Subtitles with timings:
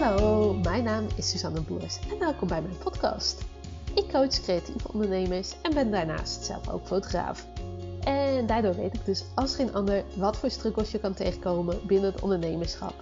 [0.00, 3.44] Hallo, mijn naam is Suzanne Boers en welkom bij mijn podcast.
[3.94, 7.46] Ik coach creatieve ondernemers en ben daarnaast zelf ook fotograaf.
[8.04, 12.12] En daardoor weet ik dus als geen ander wat voor struggles je kan tegenkomen binnen
[12.12, 12.94] het ondernemerschap.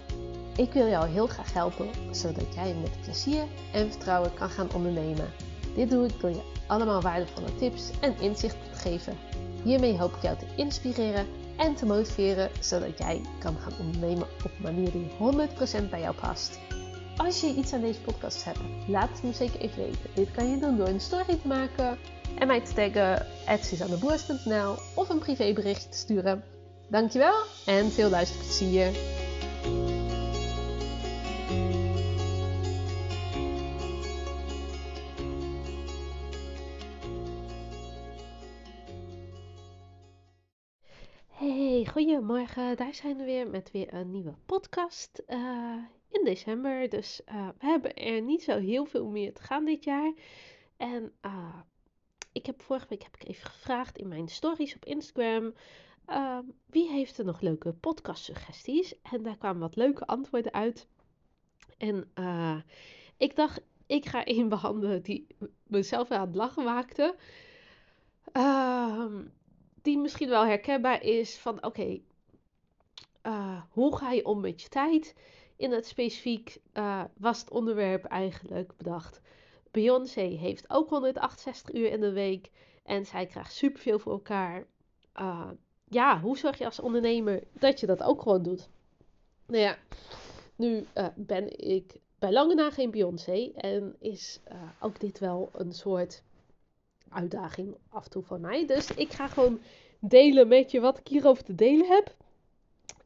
[0.55, 3.43] Ik wil jou heel graag helpen zodat jij met plezier
[3.73, 5.31] en vertrouwen kan gaan ondernemen.
[5.75, 9.17] Dit doe ik door je allemaal waardevolle tips en inzichten te geven.
[9.63, 11.25] Hiermee hoop ik jou te inspireren
[11.57, 15.09] en te motiveren zodat jij kan gaan ondernemen op een manier die
[15.85, 16.59] 100% bij jou past.
[17.17, 20.09] Als je iets aan deze podcast hebt, laat het me zeker even weten.
[20.13, 21.97] Dit kan je doen door een story te maken
[22.39, 23.25] en mij te taggen
[23.63, 26.43] @suzanneboers.nl of een privébericht te sturen.
[26.89, 28.91] Dankjewel en veel luisterplezier.
[41.27, 42.77] Hey, goedemorgen.
[42.77, 45.75] Daar zijn we weer met weer een nieuwe podcast uh,
[46.09, 46.89] in december.
[46.89, 50.13] Dus uh, we hebben er niet zo heel veel meer te gaan dit jaar.
[50.77, 51.59] En uh,
[52.31, 55.53] ik heb vorige week heb ik even gevraagd in mijn stories op Instagram.
[56.65, 59.01] wie heeft er nog leuke podcast suggesties?
[59.01, 60.87] En daar kwamen wat leuke antwoorden uit.
[61.77, 62.11] En
[63.17, 65.27] ik dacht, ik ga één behandelen die
[65.63, 67.15] mezelf aan het lachen maakte.
[68.31, 69.23] Ehm
[69.87, 72.01] die misschien wel herkenbaar is van oké,
[73.69, 75.15] hoe ga je om met je tijd?
[75.57, 79.21] In het specifiek uh, was het onderwerp eigenlijk bedacht.
[79.71, 82.49] Beyoncé heeft ook 168 uur in de week
[82.83, 84.67] en zij krijgt superveel voor elkaar.
[85.19, 85.49] Uh,
[85.83, 88.69] ja, hoe zorg je als ondernemer dat je dat ook gewoon doet?
[89.45, 89.77] Nou ja,
[90.55, 90.85] nu
[91.15, 94.39] ben ik bij lange na geen Beyoncé en is
[94.79, 96.23] ook dit wel een soort
[97.09, 98.65] uitdaging af en toe van mij.
[98.65, 99.59] Dus ik ga gewoon
[99.99, 102.15] delen met je wat ik hierover te delen heb.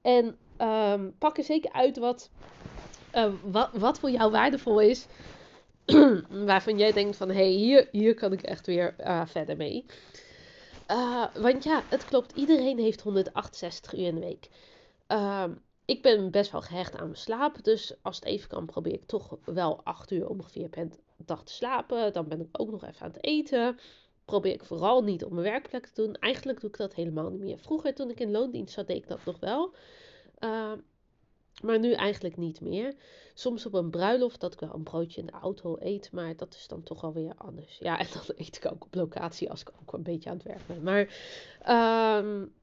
[0.02, 2.30] En um, pak er zeker uit wat,
[3.16, 5.06] uh, wat, wat voor jou waardevol is.
[6.46, 9.86] waarvan jij denkt van, hé, hey, hier, hier kan ik echt weer uh, verder mee.
[10.88, 14.50] Uh, want ja, het klopt, iedereen heeft 168 uur in de week.
[15.08, 15.52] Ehm,
[15.86, 17.64] ik ben best wel gehecht aan mijn slaap.
[17.64, 21.54] Dus als het even kan, probeer ik toch wel 8 uur ongeveer per dag te
[21.54, 22.14] slapen.
[22.14, 23.78] Dan ben ik ook nog even aan het eten
[24.32, 26.16] probeer ik vooral niet op mijn werkplek te doen.
[26.16, 27.58] Eigenlijk doe ik dat helemaal niet meer.
[27.58, 29.74] Vroeger, toen ik in loondienst zat, deed ik dat nog wel.
[30.44, 30.72] Uh,
[31.62, 32.96] maar nu eigenlijk niet meer.
[33.34, 36.12] Soms op een bruiloft dat ik wel een broodje in de auto eet.
[36.12, 37.78] Maar dat is dan toch alweer anders.
[37.78, 40.46] Ja, en dan eet ik ook op locatie als ik ook een beetje aan het
[40.46, 40.84] werk ben.
[40.84, 41.00] Maar
[42.18, 42.54] um,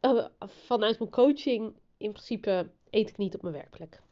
[0.00, 4.02] uh, vanuit mijn coaching, in principe, eet ik niet op mijn werkplek.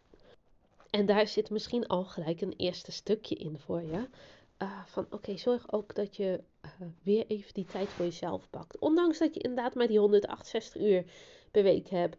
[0.90, 4.08] En daar zit misschien al gelijk een eerste stukje in voor je.
[4.62, 6.70] Uh, van oké, zorg ook dat je uh,
[7.02, 8.78] weer even die tijd voor jezelf pakt.
[8.78, 11.04] Ondanks dat je inderdaad maar die 168 uur
[11.52, 12.16] per week hebt.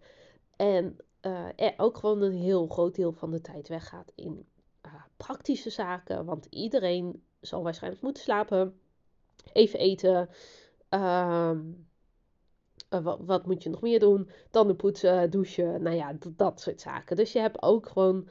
[0.56, 4.46] En uh, er ook gewoon een heel groot deel van de tijd weggaat in
[5.18, 6.26] praktische zaken.
[6.26, 8.80] Want iedereen zal waarschijnlijk moeten slapen,
[9.54, 10.30] even eten.
[10.90, 11.62] Ehm,
[12.90, 14.30] wat, wat, moet je nog meer doen?
[14.50, 17.16] Tanden poetsen, douchen, nou ja, dat soort zaken.
[17.16, 18.28] Dus je hebt ook gewoon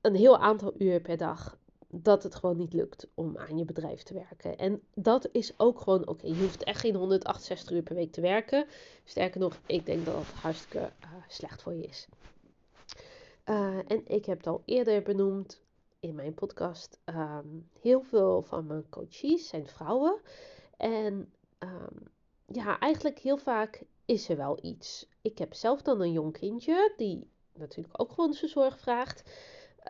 [0.00, 1.58] een heel aantal uur per dag
[2.02, 4.58] dat het gewoon niet lukt om aan je bedrijf te werken.
[4.58, 6.26] En dat is ook gewoon oké.
[6.26, 8.66] Je hoeft echt geen 168 uur per week te werken.
[9.04, 12.08] Sterker nog, ik denk dat het hartstikke uh, slecht voor je is.
[13.46, 15.60] Uh, en ik heb het al eerder benoemd
[16.00, 16.98] in mijn podcast.
[17.04, 20.20] Um, heel veel van mijn coaches zijn vrouwen.
[20.76, 22.08] En um,
[22.46, 25.08] ja, eigenlijk heel vaak is er wel iets.
[25.22, 29.30] Ik heb zelf dan een jong kindje die natuurlijk ook gewoon zijn zorg vraagt.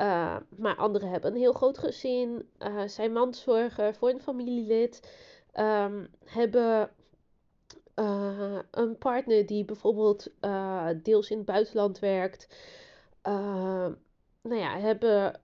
[0.00, 5.10] Uh, maar anderen hebben een heel groot gezin, uh, zijn mandzorger voor een familielid,
[5.58, 6.90] um, hebben
[7.94, 10.30] uh, een partner die bijvoorbeeld
[11.02, 12.48] deels in het buitenland werkt.
[14.42, 15.40] nou ja, hebben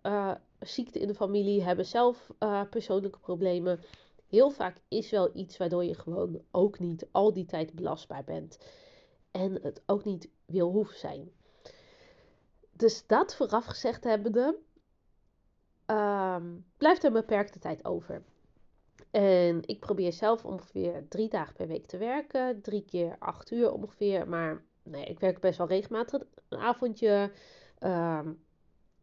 [0.60, 2.30] ziekte in de familie, hebben zelf
[2.70, 3.80] persoonlijke problemen.
[4.28, 8.58] Heel vaak is wel iets waardoor je gewoon ook niet al die tijd belastbaar bent.
[9.30, 11.32] En het ook niet wil hoeven zijn
[12.72, 14.58] dus dat vooraf gezegd hebbende,
[15.86, 18.22] um, blijft er een beperkte tijd over.
[19.10, 22.60] En ik probeer zelf ongeveer drie dagen per week te werken.
[22.60, 24.28] Drie keer acht uur ongeveer.
[24.28, 27.32] Maar nee, ik werk best wel regelmatig een avondje.
[27.80, 28.44] Um,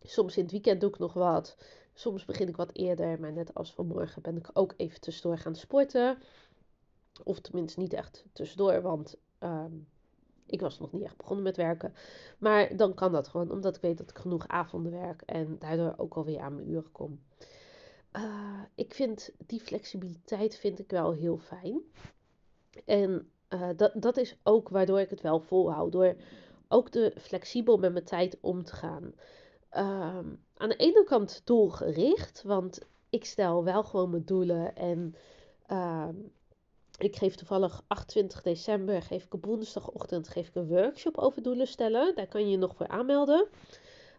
[0.02, 1.58] soms in het weekend doe ik nog wat.
[1.94, 3.20] Soms begin ik wat eerder.
[3.20, 6.18] Maar net als vanmorgen ben ik ook even tussendoor gaan sporten.
[7.24, 8.82] Of tenminste niet echt tussendoor.
[8.82, 9.88] Want um,
[10.50, 11.94] ik was nog niet echt begonnen met werken.
[12.38, 15.94] Maar dan kan dat gewoon, omdat ik weet dat ik genoeg avonden werk en daardoor
[15.98, 17.20] ook alweer aan mijn uren kom.
[18.16, 21.82] Uh, ik vind die flexibiliteit vind ik wel heel fijn.
[22.86, 25.92] En uh, dat, dat is ook waardoor ik het wel volhoud.
[25.92, 26.16] Door
[26.68, 29.14] ook de flexibel met mijn tijd om te gaan.
[29.70, 32.80] ehm, aan de ene kant doelgericht, want
[33.10, 35.16] ik stel wel gewoon mijn doelen en
[35.66, 36.16] ehm,
[37.04, 41.68] ik geef toevallig 28 december, geef ik op woensdagochtend geef ik een workshop over doelen
[41.68, 42.16] stellen.
[42.16, 43.48] Daar kan je je nog voor aanmelden.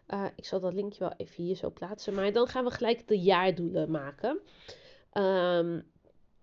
[0.07, 2.13] Uh, ik zal dat linkje wel even hier zo plaatsen.
[2.13, 4.39] Maar dan gaan we gelijk de jaardoelen maken.
[5.13, 5.83] Um,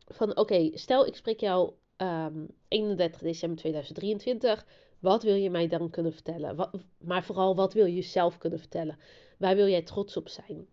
[0.07, 4.67] van oké, stel ik spreek jou um, 31 december 2023.
[4.99, 6.57] Wat wil je mij dan kunnen vertellen?
[6.57, 8.99] Wat, maar vooral, wat wil je zelf kunnen vertellen?
[9.39, 10.67] Waar wil jij trots op zijn?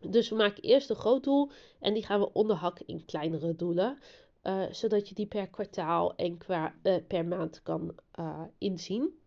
[0.00, 1.50] Dus we maken eerst een groot doel
[1.80, 3.98] en die gaan we onderhakken in kleinere doelen.
[4.44, 9.18] Uh, zodat je die per kwartaal en qua, uh, per maand kan uh, inzien.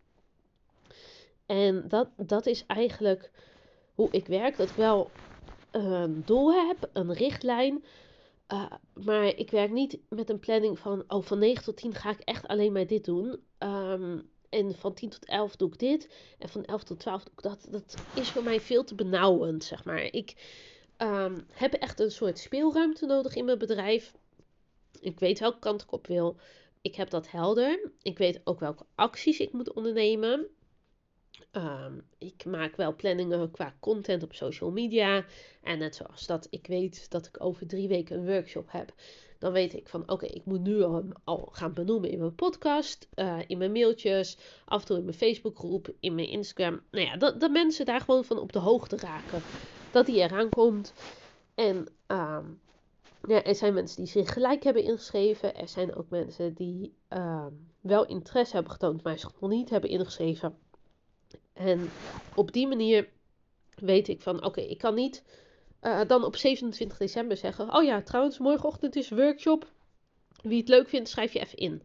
[1.46, 3.32] En dat, dat is eigenlijk
[3.96, 4.58] hoe ik werk.
[4.58, 5.12] Dat ik wel
[5.72, 7.84] een doel heb, een richtlijn.
[8.94, 12.20] Maar ik werk niet met een planning van, oh, van 9 tot 10 ga ik
[12.20, 13.40] echt alleen maar dit doen.
[13.60, 16.10] Um, en van 10 tot 11 doe ik dit.
[16.40, 17.68] En van 11 tot 12 doe ik dat.
[17.70, 20.02] Dat is voor mij veel te benauwend, zeg maar.
[20.02, 20.34] Ik
[20.98, 24.14] um, heb echt een soort speelruimte nodig in mijn bedrijf.
[25.02, 26.38] Ik weet welke kant ik op wil.
[26.82, 27.92] Ik heb dat helder.
[28.02, 30.48] Ik weet ook welke acties ik moet ondernemen.
[31.52, 35.26] Um, ik maak wel planningen qua content op social media.
[35.62, 38.94] En net zoals dat ik weet dat ik over drie weken een workshop heb.
[39.40, 43.08] Dan weet ik van oké, ik moet nu al, al, gaan benoemen in mijn podcast,
[43.16, 46.82] uh, in mijn mailtjes, af en toe in mijn Facebookgroep, in mijn Instagram.
[46.92, 49.42] Nou ja, dat, dat mensen daar gewoon van op de hoogte raken.
[49.92, 50.94] Dat die eraan komt.
[51.56, 52.60] En um,
[53.28, 55.56] ja, er zijn mensen die zich gelijk hebben ingeschreven.
[55.56, 59.90] Er zijn ook mensen die um, wel interesse hebben getoond, maar zich nog niet hebben
[59.90, 60.58] ingeschreven.
[61.54, 61.90] En
[62.36, 63.10] op die manier
[63.76, 65.24] weet ik van, oké, ik kan niet
[65.82, 69.72] uh, dan op 27 december zeggen, oh ja, trouwens, morgenochtend is workshop.
[70.42, 71.82] Wie het leuk vindt, schrijf je even in.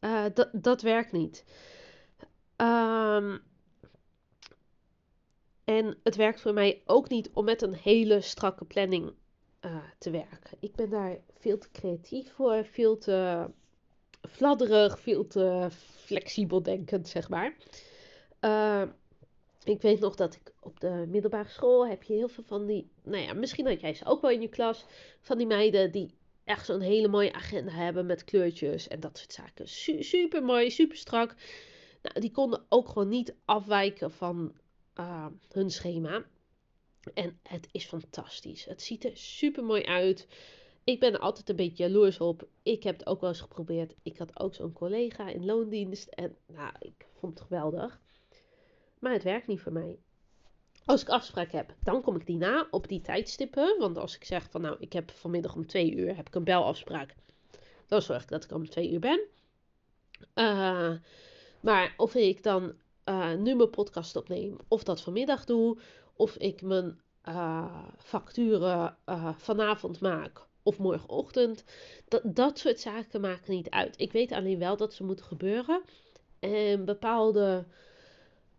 [0.00, 1.44] Uh, dat werkt niet.
[2.56, 3.42] Um,
[5.64, 9.12] en het werkt voor mij ook niet om met een hele strakke planning
[9.66, 10.56] uh, te werken.
[10.60, 13.50] Ik ben daar veel te creatief voor, veel te
[14.28, 15.68] fladderig, veel te
[16.04, 17.56] flexibel denkend, zeg maar.
[18.40, 18.82] Uh,
[19.64, 22.90] ik weet nog dat ik op de middelbare school heb je heel veel van die,
[23.02, 24.84] nou ja, misschien had jij ze ook wel in je klas,
[25.20, 26.14] van die meiden die
[26.44, 29.68] echt zo'n hele mooie agenda hebben met kleurtjes en dat soort zaken.
[29.68, 31.34] Su super mooi, super strak.
[32.02, 34.54] Nou, die konden ook gewoon niet afwijken van
[35.00, 36.24] uh, hun schema.
[37.14, 38.64] En het is fantastisch.
[38.64, 40.26] Het ziet er super mooi uit.
[40.84, 42.48] Ik ben er altijd een beetje jaloers op.
[42.62, 43.94] Ik heb het ook wel eens geprobeerd.
[44.02, 46.08] Ik had ook zo'n collega in loondienst.
[46.08, 48.00] En nou, ik vond het geweldig.
[48.98, 49.98] Maar het werkt niet voor mij.
[50.84, 53.76] Als ik afspraak heb, dan kom ik die na op die tijdstippen.
[53.78, 56.44] Want als ik zeg van nou, ik heb vanmiddag om twee uur heb ik een
[56.44, 57.14] belafspraak.
[57.86, 59.20] Dan zorg ik dat ik om twee uur ben.
[60.34, 60.92] Uh,
[61.60, 62.74] maar of ik dan
[63.04, 65.78] uh, nu mijn podcast opneem, of dat vanmiddag doe,
[66.16, 68.96] of ik mijn uh, facturen
[69.36, 71.64] vanavond maak of morgenochtend,
[72.08, 74.00] dat, dat soort zaken maken niet uit.
[74.00, 75.82] Ik weet alleen wel dat ze moeten gebeuren.
[76.38, 77.64] En bepaalde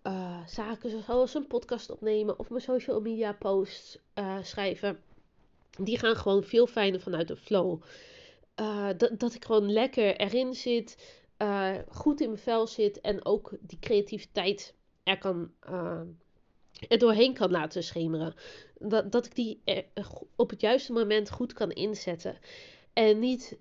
[0.04, 4.00] uh, zaken zoals een podcast opnemen of mijn social media posts
[4.42, 5.00] schrijven,
[5.78, 7.82] die gaan gewoon veel fijner vanuit de flow.
[8.98, 11.22] Dat, dat ik gewoon lekker erin zit,
[11.90, 15.52] goed in mijn vel zit en ook die creativiteit er, kan,
[16.88, 18.34] er doorheen kan laten schemeren.
[18.80, 19.86] Dat, dat ik die er,
[20.36, 22.38] op het juiste moment goed kan inzetten.
[22.94, 23.58] En niet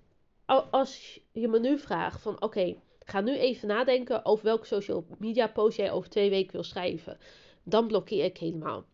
[0.71, 2.75] als je me nu vraagt van oké,
[3.09, 7.17] Ga nu even nadenken over welke social media post jij over twee weken wil schrijven.
[7.63, 8.85] Dan blokkeer ik helemaal.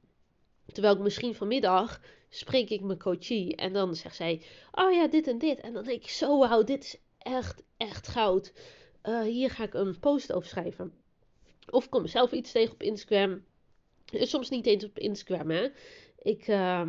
[0.66, 5.28] Terwijl ik misschien vanmiddag spreek ik mijn coachie en dan zegt zij: Oh ja, dit
[5.28, 5.60] en dit.
[5.60, 8.54] En dan denk ik: Zo wauw, dit is echt, echt goud.
[9.04, 10.94] Uh, hier ga ik een post over schrijven.
[11.70, 13.44] Of kom zelf iets tegen op Instagram.
[14.14, 15.70] Soms niet eens op Instagram, hè.
[16.18, 16.88] Ik, uh,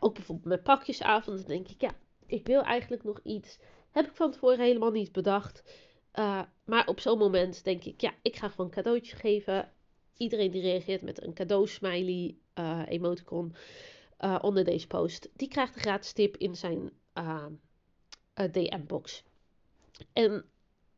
[0.00, 1.94] ook bijvoorbeeld met pakjesavond, dan denk ik: Ja,
[2.26, 3.58] ik wil eigenlijk nog iets.
[3.90, 5.62] Heb ik van tevoren helemaal niet bedacht.
[6.14, 9.72] Uh, maar op zo'n moment denk ik, ja, ik ga gewoon een cadeautje geven.
[10.16, 13.54] Iedereen die reageert met een cadeau-smiley uh, emoticon
[14.40, 16.90] onder deze post, die krijgt een gratis tip in zijn
[18.52, 19.22] DM-box.
[20.12, 20.44] En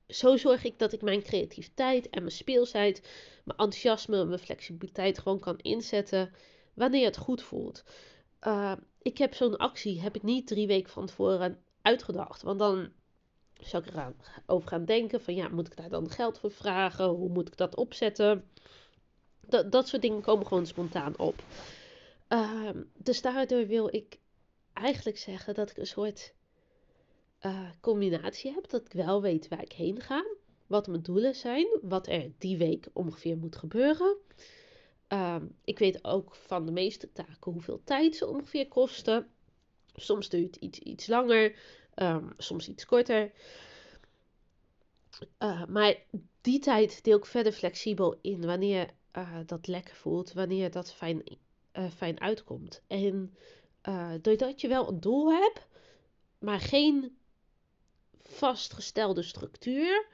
[0.08, 3.00] zo zorg ik dat ik mijn creativiteit en mijn speelsheid,
[3.44, 6.32] mijn enthousiasme, mijn flexibiliteit gewoon kan inzetten
[6.74, 7.84] wanneer het goed voelt.
[9.02, 12.42] ik heb zo'n actie, heb ik niet drie weken van tevoren uitgedacht.
[12.42, 12.92] Want dan
[13.60, 13.92] zou ik
[14.46, 17.06] erover gaan denken van ja, moet ik daar dan geld voor vragen?
[17.08, 18.50] Hoe moet ik dat opzetten?
[19.40, 21.42] Dat, dat soort dingen komen gewoon spontaan op.
[22.28, 24.18] Uh, dus daardoor wil ik
[24.72, 26.34] eigenlijk zeggen dat ik een soort
[27.42, 28.68] uh, combinatie heb.
[28.68, 30.24] Dat ik wel weet waar ik heen ga.
[30.66, 31.66] Wat mijn doelen zijn.
[31.82, 34.16] Wat er die week ongeveer moet gebeuren.
[35.08, 39.28] Ehm, ik weet ook van de meeste taken hoeveel tijd ze ongeveer kosten.
[39.94, 41.58] Soms duurt iets, iets langer,
[41.94, 43.32] ehm, soms iets korter.
[45.38, 45.96] Uh, maar
[46.40, 51.22] die tijd deel ik verder flexibel in wanneer uh, dat lekker voelt, wanneer dat fijn,
[51.96, 52.82] fijn uitkomt.
[52.86, 53.34] En
[54.20, 55.66] doordat je wel een doel hebt,
[56.38, 57.17] maar geen
[58.28, 60.06] vastgestelde structuur.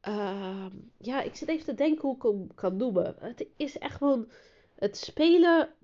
[0.00, 3.16] Ehm, ja, ik zit even te denken hoe ik hem kan noemen.
[3.18, 4.30] Het is echt gewoon
[4.74, 5.74] het spelen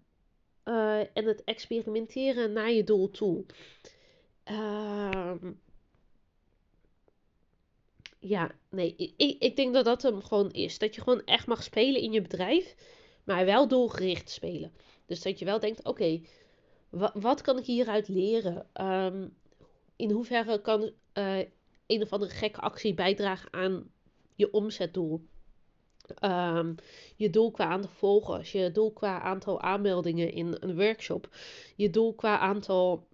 [1.13, 3.45] en het experimenteren naar je doel toe.
[4.45, 5.53] Ehm,
[8.19, 10.79] ja, nee, ik, ik denk dat dat hem gewoon is.
[10.79, 12.75] Dat je gewoon echt mag spelen in je bedrijf,
[13.25, 14.73] maar wel doelgericht spelen.
[15.07, 16.21] Dus dat je wel denkt, oké,
[17.15, 18.67] wat kan ik hieruit leren?
[18.81, 19.37] Um,
[19.97, 21.39] in hoeverre kan uh,
[21.87, 23.91] een of andere gekke actie bijdragen aan
[24.35, 25.27] je omzetdoel?
[26.25, 26.75] Um,
[27.17, 31.29] je doel qua aantal volgers, je doel qua aantal aanmeldingen in een workshop,
[31.77, 33.09] je doel qua aantal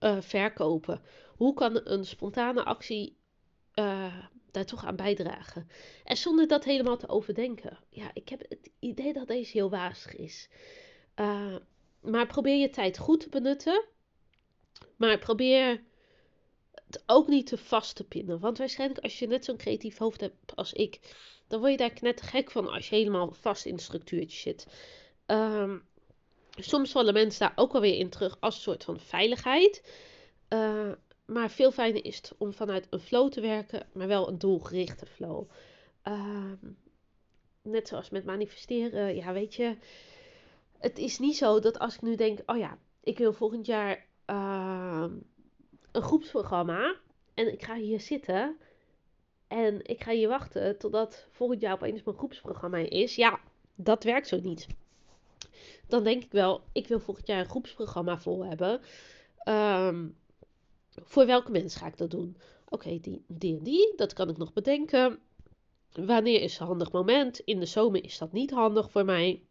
[0.00, 1.00] uh, verkopen.
[1.36, 3.16] Hoe kan een spontane actie
[3.74, 4.14] uh,
[4.50, 5.68] daar toch aan bijdragen.
[6.04, 7.78] En zonder dat helemaal te overdenken.
[7.88, 10.48] Ja, ik heb het idee dat deze heel wazig is.
[11.16, 11.56] Uh,
[12.00, 13.84] maar probeer je tijd goed te benutten.
[14.96, 15.82] Maar probeer
[17.06, 18.40] ook niet te vast te pinnen.
[18.40, 21.00] Want waarschijnlijk als je net zo'n creatief hoofd hebt als ik,
[21.46, 24.66] dan word je daar net gek van als je helemaal vast in een structuurtje zit.
[25.26, 25.82] Um,
[26.56, 29.92] soms vallen mensen daar ook alweer in terug als een soort van veiligheid.
[30.48, 30.92] Uh,
[31.26, 35.06] maar veel fijner is het om vanuit een flow te werken, maar wel een doelgerichte
[35.06, 35.50] flow.
[36.04, 36.52] Uh,
[37.62, 39.76] net zoals met manifesteren, ja, weet je.
[40.78, 44.06] Het is niet zo dat als ik nu denk, oh ja, ik wil volgend jaar
[44.26, 45.04] uh,
[45.92, 46.96] een groepsprogramma.
[47.34, 48.56] En ik ga hier zitten.
[49.48, 53.14] En ik ga hier wachten totdat volgend jaar opeens mijn groepsprogramma is.
[53.14, 53.40] Ja,
[53.74, 54.66] dat werkt zo niet.
[55.86, 58.80] Dan denk ik wel, ik wil volgend jaar een groepsprogramma vol hebben.
[59.44, 60.16] Um,
[60.90, 62.36] voor welke mensen ga ik dat doen?
[62.68, 65.18] Oké, die, die en die, dat kan ik nog bedenken.
[65.92, 67.38] Wanneer is een handig moment?
[67.38, 69.42] In de zomer is dat niet handig voor mij,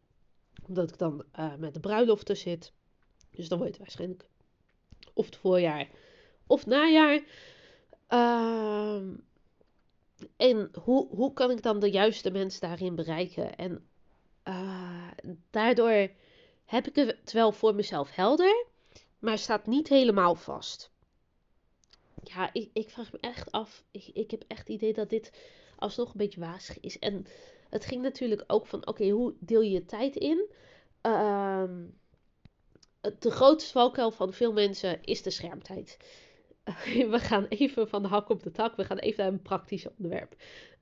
[0.67, 2.73] omdat ik dan uh, met de bruiloften zit.
[3.31, 4.27] Dus dan wordt het waarschijnlijk
[5.13, 5.89] of het voorjaar
[6.47, 7.21] of najaar.
[8.09, 9.01] Uh,
[10.37, 13.55] en hoe, hoe kan ik dan de juiste mensen daarin bereiken?
[13.55, 13.87] En
[14.47, 15.07] uh,
[15.49, 16.09] daardoor
[16.65, 18.65] heb ik het wel voor mezelf helder,
[19.19, 20.91] maar staat niet helemaal vast
[22.23, 23.83] ja, ik, ik vraag me echt af.
[23.91, 25.31] Ik, ik heb echt het idee dat dit
[25.77, 26.99] alsnog een beetje wazig is.
[26.99, 27.25] En
[27.69, 30.49] het ging natuurlijk ook van, oké, hoe deel je je tijd in?
[31.01, 31.63] Uh,
[33.19, 35.97] de grootste valkuil van veel mensen is de schermtijd.
[37.13, 38.75] we gaan even van de hak op de tak.
[38.75, 40.35] We gaan even naar een praktisch onderwerp.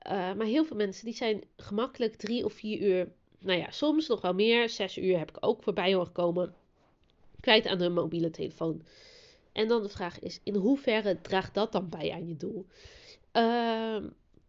[0.07, 4.07] Uh, maar heel veel mensen die zijn gemakkelijk drie of vier uur, nou ja, soms
[4.07, 6.55] nog wel meer, zes uur heb ik ook voorbij horen komen,
[7.39, 8.85] kwijt aan hun mobiele telefoon.
[9.51, 12.65] En dan de vraag is, in hoeverre draagt dat dan bij aan je doel?
[13.33, 14.03] Uh,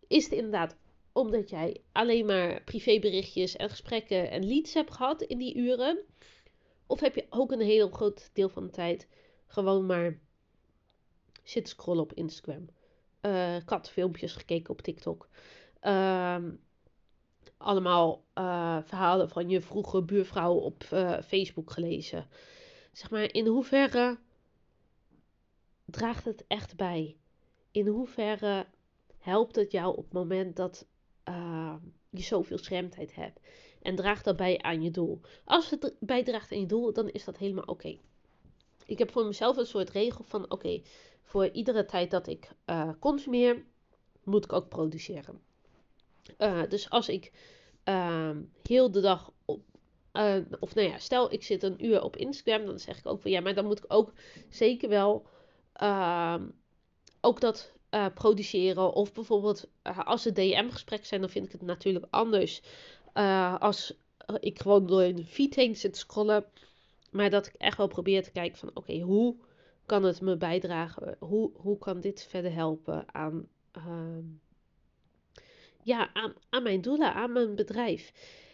[0.06, 0.76] is het inderdaad
[1.12, 5.98] omdat jij alleen maar privéberichtjes en gesprekken en leads hebt gehad in die uren?
[6.86, 9.08] Of heb je ook een heel groot deel van de tijd
[9.46, 10.18] gewoon maar
[11.48, 12.68] zitten scrollen op Instagram?
[13.22, 15.28] Uh, katfilmpjes gekeken op TikTok.
[15.82, 16.44] Uh,
[17.56, 22.28] allemaal uh, verhalen van je vroege buurvrouw op uh, Facebook gelezen.
[22.92, 24.18] Zeg maar, in hoeverre
[25.84, 27.16] draagt het echt bij?
[27.70, 28.66] In hoeverre
[29.18, 30.86] helpt het jou op het moment dat
[31.28, 31.74] uh,
[32.10, 33.40] je zoveel schermtijd hebt?
[33.82, 35.20] En draagt dat bij aan je doel?
[35.44, 37.98] Als het bijdraagt aan je doel, dan is dat helemaal oké.
[38.86, 40.82] Ik heb voor mezelf een soort regel van: oké,
[41.26, 43.64] voor iedere tijd dat ik uh, consumeer,
[44.24, 45.40] moet ik ook produceren.
[46.38, 47.32] Uh, dus als ik
[47.84, 49.62] ehm, heel de dag op,
[50.60, 53.30] of nou ja, stel ik zit een uur op Instagram, dan zeg ik ook van
[53.30, 54.12] ja, maar dan moet ik ook
[54.50, 55.26] zeker wel
[55.82, 56.36] uh,
[57.20, 57.72] ook dat
[58.14, 58.92] produceren.
[58.92, 62.62] Of bijvoorbeeld als het DM-gesprekken zijn, dan vind ik het natuurlijk anders.
[63.58, 63.92] Als
[64.40, 66.44] ik gewoon door een feed heen zit scrollen.
[67.10, 69.36] Maar dat ik echt wel probeer te kijken van oké, hoe
[69.86, 71.16] kan het me bijdragen?
[71.18, 74.24] Hoe, hoe kan dit verder helpen aan, ehm,
[75.82, 76.10] ja,
[76.50, 78.12] aan, mijn doelen, aan mijn bedrijf?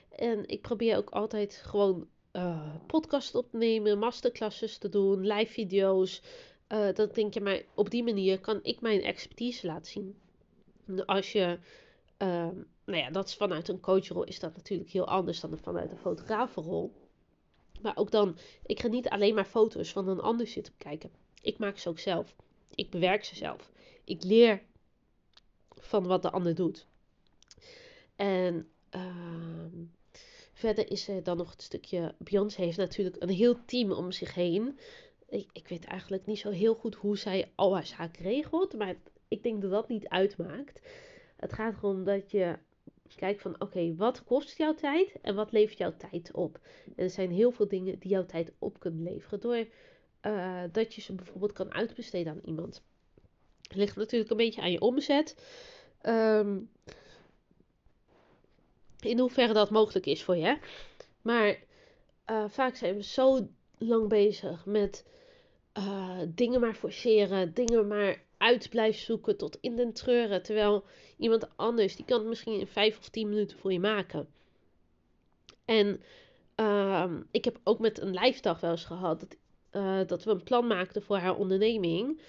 [0.08, 6.22] En ik probeer ook altijd gewoon uh, podcast opnemen, masterclasses te doen, live video's,
[6.68, 10.16] uh, dan denk je, maar op die manier kan ik mijn expertise laten zien.
[11.06, 11.58] Als je,
[12.18, 12.48] uh,
[12.84, 15.98] nou ja, dat is vanuit een coachrol is dat natuurlijk heel anders dan vanuit een
[15.98, 16.92] fotografenrol.
[17.82, 18.36] Maar ook dan,
[18.66, 21.10] ik ga niet alleen maar foto's van een ander zitten bekijken.
[21.42, 22.34] Ik maak ze ook zelf.
[22.75, 23.72] Ik bewerk ze zelf.
[24.04, 24.62] Ik leer
[25.68, 26.87] van wat de ander doet.
[28.16, 29.66] En uh,
[30.52, 32.14] verder is er dan nog het stukje.
[32.18, 34.78] Beyoncé heeft natuurlijk een heel team om zich heen.
[35.28, 38.75] Ik, ik weet eigenlijk niet zo heel goed hoe zij al haar zaken regelt.
[38.75, 38.94] Maar
[39.28, 40.80] ik denk dat dat niet uitmaakt.
[41.37, 42.58] Het gaat erom dat je
[43.16, 46.61] kijkt van oké, wat kost jouw tijd en wat levert jouw tijd op?
[46.96, 49.40] En er zijn heel veel dingen die jouw tijd op kunnen leveren.
[49.40, 49.66] Door
[50.26, 52.82] uh, dat je ze bijvoorbeeld kan uitbesteden aan iemand.
[53.62, 55.36] Het ligt natuurlijk een beetje aan je omzet.
[56.02, 56.70] Um,
[59.00, 60.58] in hoeverre dat mogelijk is voor je.
[61.22, 61.58] Maar
[62.30, 63.48] uh, vaak zijn we zo
[63.78, 65.04] lang bezig met
[65.78, 70.42] uh, dingen maar forceren, dingen maar uit blijven zoeken tot in den treuren.
[70.42, 70.84] Terwijl
[71.16, 74.28] iemand anders, die kan het misschien in vijf of tien minuten voor je maken.
[75.64, 76.02] En
[76.56, 79.36] uh, ik heb ook met een lijfdag wel eens gehad dat,
[79.72, 82.20] uh, dat we een plan maakten voor haar onderneming.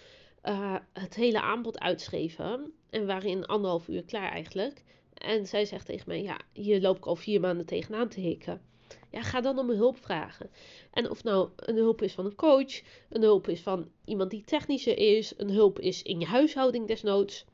[0.44, 2.74] Uh, het hele aanbod uitschreven.
[2.90, 4.84] En waren in anderhalf uur klaar eigenlijk.
[5.14, 8.62] En zij zegt tegen mij: Ja, hier loop ik al vier maanden tegenaan te hikken.
[9.10, 10.50] Ja, ga dan om hulp vragen.
[10.92, 14.44] En of nou een hulp is van een coach, een hulp is van iemand die
[14.44, 17.46] technischer is, een hulp is in je huishouding desnoods.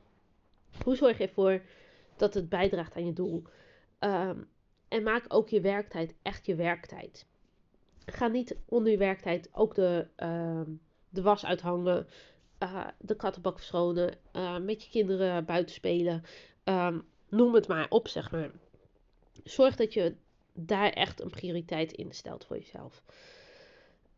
[0.83, 1.61] Hoe zorg je ervoor
[2.17, 3.43] dat het bijdraagt aan je doel?
[3.99, 4.49] Um,
[4.87, 7.25] en maak ook je werktijd echt je werktijd.
[8.11, 10.61] Ga niet onder je werktijd ook de, uh,
[11.09, 12.07] de was uithangen,
[12.63, 16.23] uh, de kattenbak verschonen, uh, met je kinderen buiten spelen.
[16.63, 18.51] Um, noem het maar op, zeg maar.
[19.43, 20.15] Zorg dat je
[20.53, 23.03] daar echt een prioriteit in stelt voor jezelf.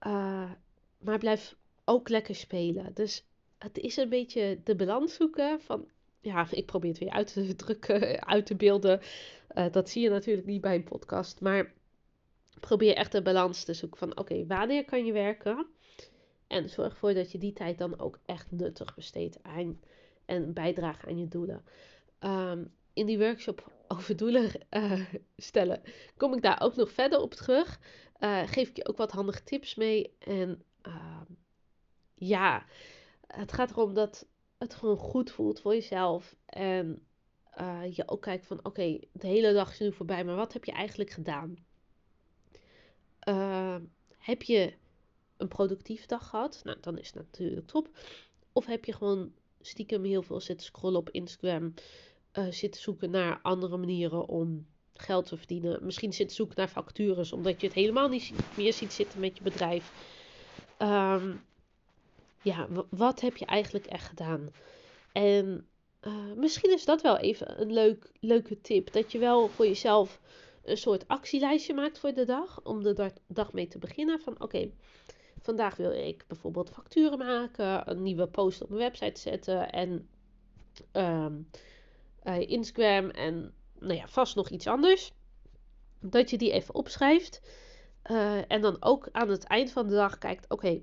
[0.08, 0.52] Uh,
[0.98, 1.56] maar blijf
[1.86, 2.94] ook lekker spelen.
[2.94, 3.26] Dus
[3.58, 5.88] het is een beetje de balans zoeken van.
[6.22, 9.02] Ja, ik probeer het weer uit te drukken, uit te beelden.
[9.72, 11.42] Dat zie je natuurlijk niet bij een podcast.
[11.42, 11.74] Maar
[12.60, 15.68] probeer echt de balans te zoeken van: oké, wanneer kan je werken?
[16.48, 19.80] En zorg ervoor dat je die tijd dan ook echt nuttig besteedt aan
[20.26, 21.66] en bijdraagt aan je doelen.
[22.20, 25.06] Um, in die workshop over doelen uh,
[25.38, 25.82] stellen,
[26.18, 27.80] kom ik daar ook nog verder op terug.
[28.20, 30.16] Uh, geef ik je ook wat handige tips mee.
[30.20, 31.22] En uh,
[32.16, 32.66] ja,
[33.28, 36.36] het gaat erom dat het gewoon goed voelt voor jezelf.
[36.46, 37.06] En
[37.52, 40.66] eh, je ook kijkt van oké, de hele dag is nu voorbij, maar wat heb
[40.66, 41.56] je eigenlijk gedaan?
[44.18, 44.74] Heb je
[45.38, 46.62] een productieve dag gehad?
[46.64, 47.90] Nou, dan is het natuurlijk top.
[48.54, 49.32] Of heb je gewoon
[49.62, 51.74] stiekem heel veel zitten scrollen op Instagram
[52.34, 55.86] uh, zitten zoeken naar andere manieren om geld te verdienen.
[55.86, 59.44] Misschien zitten zoeken naar vacatures, omdat je het helemaal niet meer ziet zitten met je
[59.44, 59.92] bedrijf.
[60.80, 61.44] Um,
[62.42, 64.50] ja, wat heb je eigenlijk echt gedaan?
[65.12, 65.68] En
[66.02, 68.92] uh, misschien is dat wel even een leuk, leuke tip.
[68.92, 70.20] Dat je wel voor jezelf
[70.64, 72.62] een soort actielijstje maakt voor de dag.
[72.64, 74.20] Om de dag mee te beginnen.
[74.20, 74.72] Van oké,
[75.42, 77.90] vandaag wil ik bijvoorbeeld facturen maken.
[77.90, 79.72] Een nieuwe post op mijn website zetten.
[79.72, 80.10] En
[80.94, 81.50] um,
[82.24, 85.12] uh, Instagram en nou ja, vast nog iets anders.
[86.00, 87.42] Dat je die even opschrijft.
[88.12, 90.82] Uh, en dan ook aan het eind van de dag kijkt: oké,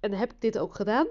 [0.00, 1.06] en heb ik dit ook gedaan?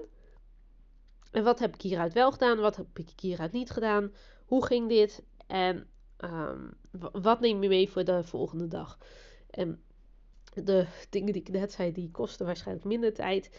[1.30, 2.58] En wat heb ik hieruit wel gedaan?
[2.58, 4.12] Wat heb ik hieruit niet gedaan?
[4.46, 5.24] Hoe ging dit?
[5.46, 6.76] En um,
[7.12, 8.98] wat neem je mee voor de volgende dag?
[9.50, 9.80] En
[10.64, 13.50] de dingen die ik net zei, die kosten waarschijnlijk minder tijd.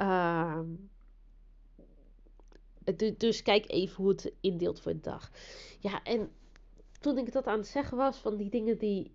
[0.00, 0.60] Uh,
[3.16, 5.30] dus kijk even hoe het indeelt voor de dag.
[5.78, 6.30] Ja, en
[7.00, 9.14] toen ik dat aan het zeggen was, van die dingen die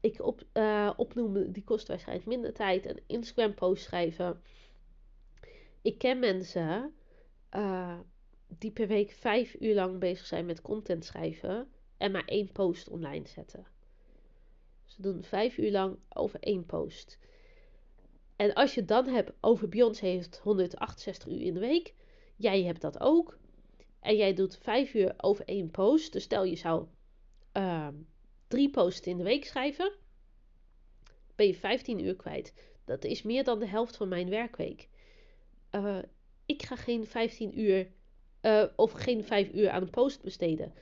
[0.00, 2.86] ik op, uh, opnoemde, die kosten waarschijnlijk minder tijd.
[2.86, 4.42] Een Instagram post schrijven.
[5.82, 6.94] Ik ken mensen
[7.54, 7.98] uh,
[8.58, 12.88] die per week vijf uur lang bezig zijn met content schrijven en maar één post
[12.88, 13.66] online zetten.
[14.84, 17.18] Ze doen vijf uur lang over één post.
[18.36, 21.94] En als je het dan hebt over Beyoncé heeft 168 uur in de week,
[22.38, 23.38] Jij hebt dat ook.
[24.00, 26.12] En jij doet vijf uur over één post.
[26.12, 26.86] Dus stel je zou
[27.56, 27.88] uh,
[28.48, 29.92] drie posts in de week schrijven.
[31.36, 32.54] Ben je 15 uur kwijt.
[32.84, 34.88] Dat is meer dan de helft van mijn werkweek.
[35.72, 35.98] Uh,
[36.46, 37.90] ik ga geen 15 uur
[38.42, 40.72] uh, of geen 5 uur aan een post besteden.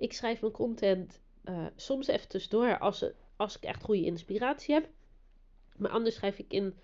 [0.00, 4.88] Ik schrijf mijn content uh, soms even tussendoor als, ik echt goede inspiratie heb.
[5.76, 6.74] Maar anders schrijf ik in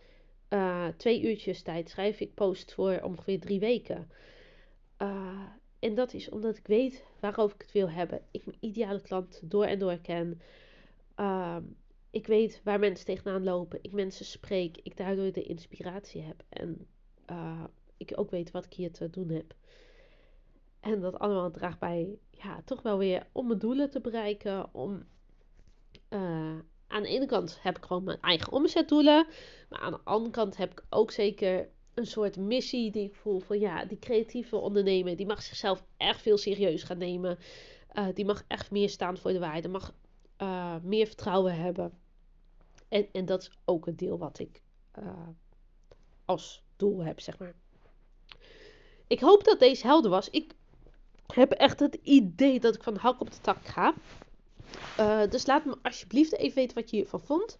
[0.50, 4.10] uh, twee uurtjes tijd schrijf ik post voor ongeveer drie weken.
[5.02, 5.42] Uh,
[5.78, 8.20] en dat is omdat ik weet waarover ik het wil hebben.
[8.30, 10.40] Ik mijn ideale klant door en door ken.
[11.16, 11.56] Uh,
[12.10, 13.78] ik weet waar mensen tegenaan lopen.
[13.82, 14.76] Ik mensen spreek.
[14.82, 16.42] Ik daardoor de inspiratie heb.
[16.48, 16.86] En
[17.96, 19.54] ik ook weet wat ik hier te doen heb.
[20.86, 24.74] En dat allemaal draagt bij, ja, toch wel weer om mijn doelen te bereiken.
[24.74, 25.04] Om
[26.86, 29.26] aan de ene kant heb ik gewoon mijn eigen omzetdoelen.
[29.68, 33.40] Maar aan de andere kant heb ik ook zeker een soort missie die ik voel
[33.40, 37.38] van ja, die creatieve ondernemer, die mag zichzelf echt veel serieus gaan nemen.
[37.94, 39.68] Uh, die mag echt meer staan voor de waarde.
[39.68, 39.94] Mag
[40.42, 41.98] uh, meer vertrouwen hebben.
[42.88, 44.62] En, en dat is ook een deel wat ik
[46.24, 47.54] als doel heb, zeg maar.
[49.06, 50.30] Ik hoop dat deze helder was.
[50.30, 50.54] Ik
[51.34, 53.94] heb echt het idee dat ik van hak op de tak ga.
[55.00, 57.58] Uh, dus laat me alsjeblieft even weten wat je hiervan vond.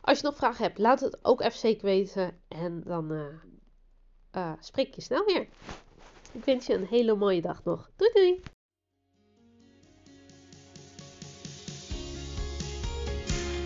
[0.00, 2.38] Als je nog vragen hebt, laat het ook even zeker weten.
[2.48, 3.24] En dan uh,
[4.36, 5.48] uh, spreek je snel weer.
[6.32, 7.90] Ik wens je een hele mooie dag nog.
[7.96, 8.42] Doei doei!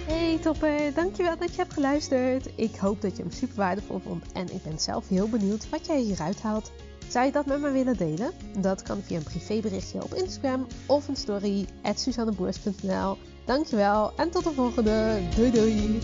[0.07, 2.59] Hey topper, dankjewel dat je hebt geluisterd.
[2.59, 5.87] Ik hoop dat je hem super waardevol vond en ik ben zelf heel benieuwd wat
[5.87, 6.73] jij hieruit haalt.
[7.09, 8.31] Zou je dat met me willen delen?
[8.59, 13.17] Dat kan via een privéberichtje op Instagram of een story at.
[13.45, 15.21] Dankjewel en tot de volgende.
[15.37, 15.99] Doei doei!